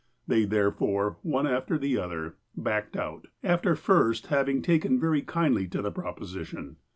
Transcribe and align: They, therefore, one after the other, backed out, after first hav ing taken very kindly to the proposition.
They, 0.27 0.45
therefore, 0.45 1.17
one 1.21 1.45
after 1.45 1.77
the 1.77 1.99
other, 1.99 2.33
backed 2.57 2.97
out, 2.97 3.27
after 3.43 3.75
first 3.75 4.25
hav 4.25 4.49
ing 4.49 4.63
taken 4.63 4.99
very 4.99 5.21
kindly 5.21 5.67
to 5.67 5.81
the 5.83 5.91
proposition. 5.91 6.77